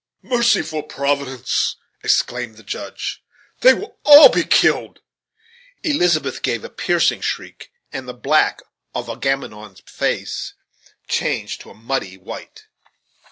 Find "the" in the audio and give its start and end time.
2.57-2.63, 8.07-8.13